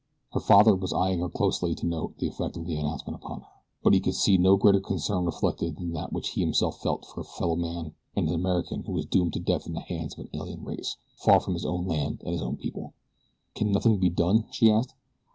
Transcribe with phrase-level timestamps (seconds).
[0.33, 3.47] Her father was eyeing her closely to note the effect of his announcement upon her;
[3.83, 7.21] but he could see no greater concern reflected than that which he himself felt for
[7.21, 10.21] a fellow man and an American who was doomed to death at the hands of
[10.21, 12.93] an alien race, far from his own land and his own people.
[13.53, 14.95] "Can nothing be done?" she asked.